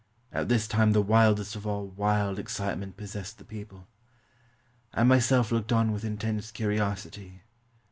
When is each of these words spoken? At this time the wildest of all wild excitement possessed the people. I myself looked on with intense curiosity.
At 0.33 0.49
this 0.49 0.67
time 0.67 0.93
the 0.93 1.01
wildest 1.03 1.55
of 1.55 1.67
all 1.67 1.85
wild 1.89 2.39
excitement 2.39 2.97
possessed 2.97 3.37
the 3.37 3.45
people. 3.45 3.87
I 4.95 5.03
myself 5.03 5.51
looked 5.51 5.71
on 5.71 5.91
with 5.91 6.03
intense 6.03 6.49
curiosity. 6.49 7.43